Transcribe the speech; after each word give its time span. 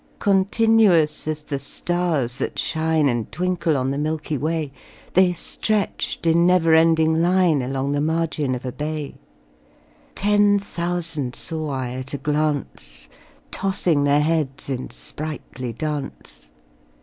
Continuous 0.17 1.27
as 1.27 1.43
the 1.43 1.59
stars 1.59 2.37
that 2.37 2.57
shine 2.57 3.07
And 3.07 3.31
twinkle 3.31 3.77
on 3.77 3.91
the 3.91 3.99
milky 3.99 4.35
way, 4.35 4.71
They 5.13 5.31
stretched 5.31 6.25
in 6.25 6.47
never 6.47 6.73
ending 6.73 7.21
line 7.21 7.61
Along 7.61 7.91
the 7.91 8.01
margin 8.01 8.55
of 8.55 8.65
a 8.65 8.71
bay; 8.71 9.19
Ten 10.15 10.57
thousand 10.57 11.35
saw 11.35 11.69
I 11.69 11.89
at 11.91 12.15
a 12.15 12.17
glance, 12.17 13.09
Tossing 13.51 14.03
their 14.03 14.21
heads 14.21 14.71
in 14.71 14.89
sprightly 14.89 15.71
dance. 15.71 16.49